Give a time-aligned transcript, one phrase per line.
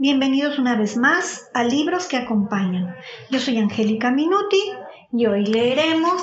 [0.00, 2.96] bienvenidos una vez más a Libros que Acompañan.
[3.30, 4.56] Yo soy Angélica Minuti
[5.12, 6.22] y hoy leeremos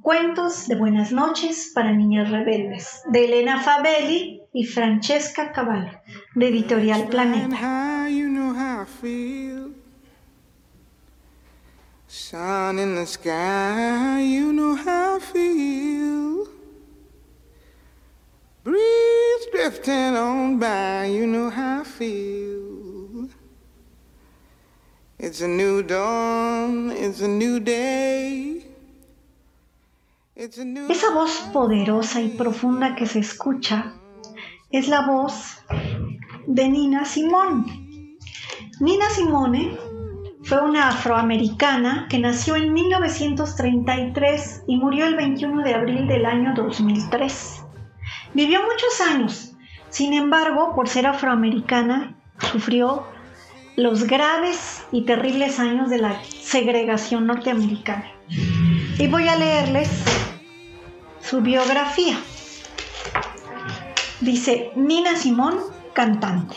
[0.00, 5.90] Cuentos de Buenas noches para Niñas Rebeldes de Elena Favelli y Francesca Cavallo
[6.34, 8.08] de Editorial Planeta.
[12.08, 16.48] Sun in the sky, you know how I feel.
[18.64, 22.25] Breeze drifting on by, you know how I feel.
[25.26, 28.64] It's a new dawn, it's a new day.
[30.36, 33.92] Esa voz poderosa y profunda que se escucha
[34.70, 35.64] es la voz
[36.46, 37.64] de Nina Simone.
[38.78, 39.76] Nina Simone
[40.44, 46.54] fue una afroamericana que nació en 1933 y murió el 21 de abril del año
[46.54, 47.64] 2003.
[48.32, 49.56] Vivió muchos años,
[49.88, 52.16] sin embargo, por ser afroamericana,
[52.52, 53.15] sufrió
[53.76, 58.10] los graves y terribles años de la segregación norteamericana.
[58.98, 59.90] Y voy a leerles
[61.20, 62.18] su biografía.
[64.20, 65.58] Dice Nina Simón,
[65.92, 66.56] cantante.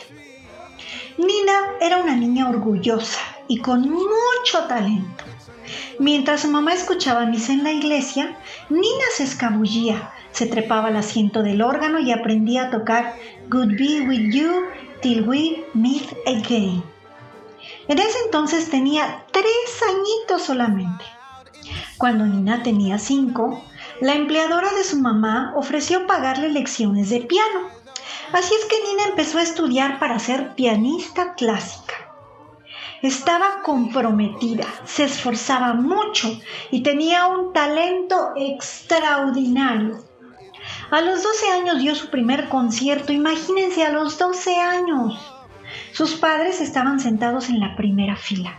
[1.17, 5.25] Nina era una niña orgullosa y con mucho talento.
[5.99, 8.37] Mientras su mamá escuchaba misa en la iglesia,
[8.69, 13.15] Nina se escabullía, se trepaba al asiento del órgano y aprendía a tocar
[13.49, 14.61] Good Be With You
[15.01, 16.81] Till We Meet Again.
[17.89, 21.03] En ese entonces tenía tres añitos solamente.
[21.97, 23.63] Cuando Nina tenía cinco,
[23.99, 27.67] la empleadora de su mamá ofreció pagarle lecciones de piano.
[28.31, 31.95] Así es que Nina empezó a estudiar para ser pianista clásica.
[33.01, 39.97] Estaba comprometida, se esforzaba mucho y tenía un talento extraordinario.
[40.91, 45.38] A los 12 años dio su primer concierto, imagínense a los 12 años.
[45.99, 48.53] Sus padres estaban sentados en la primera fila,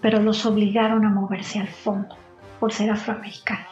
[0.00, 2.16] pero los obligaron a moverse al fondo
[2.58, 3.68] por ser afroamericanos.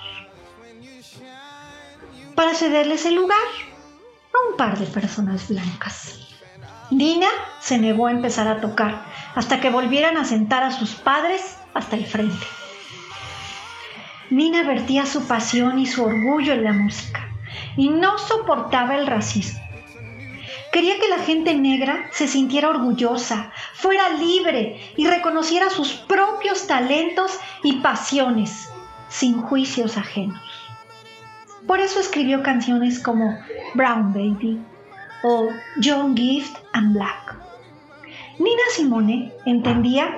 [2.36, 3.36] Para cederles el lugar
[4.32, 6.28] a un par de personas blancas.
[6.92, 7.26] Nina
[7.58, 9.02] se negó a empezar a tocar
[9.34, 12.46] hasta que volvieran a sentar a sus padres hasta el frente.
[14.30, 17.28] Nina vertía su pasión y su orgullo en la música
[17.76, 19.69] y no soportaba el racismo.
[20.72, 27.38] Quería que la gente negra se sintiera orgullosa, fuera libre y reconociera sus propios talentos
[27.62, 28.70] y pasiones,
[29.08, 30.40] sin juicios ajenos.
[31.66, 33.36] Por eso escribió canciones como
[33.74, 34.60] Brown Baby
[35.22, 35.48] o
[35.82, 37.36] John Gift and Black.
[38.38, 40.08] Nina Simone entendía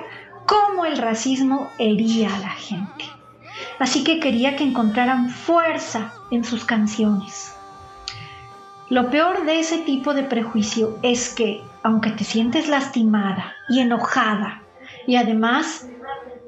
[0.45, 3.05] cómo el racismo hería a la gente
[3.79, 7.53] así que quería que encontraran fuerza en sus canciones.
[8.93, 14.61] Lo peor de ese tipo de prejuicio es que, aunque te sientes lastimada y enojada,
[15.07, 15.87] y además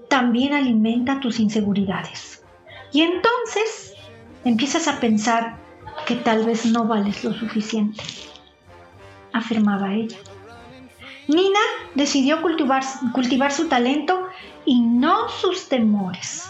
[0.09, 2.43] también alimenta tus inseguridades.
[2.91, 3.95] Y entonces
[4.43, 5.57] empiezas a pensar
[6.05, 8.03] que tal vez no vales lo suficiente,
[9.33, 10.17] afirmaba ella.
[11.27, 11.59] Nina
[11.95, 12.83] decidió cultivar,
[13.51, 14.27] su talento
[14.65, 16.47] y no sus temores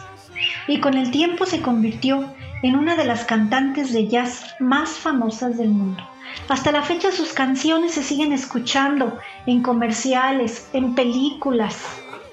[0.68, 2.34] y con el tiempo se convirtió
[2.66, 6.02] en una de las cantantes de jazz más famosas del mundo.
[6.50, 11.80] Hasta la fecha sus canciones se siguen escuchando en comerciales, en películas.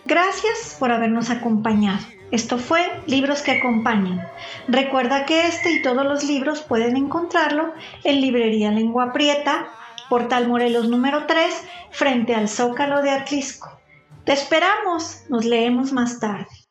[0.07, 2.03] Gracias por habernos acompañado.
[2.31, 4.27] Esto fue Libros que Acompañan.
[4.69, 9.69] Recuerda que este y todos los libros pueden encontrarlo en Librería Lengua Prieta,
[10.09, 13.79] Portal Morelos número 3, frente al Zócalo de Atlisco.
[14.25, 16.62] Te esperamos, nos leemos más tarde.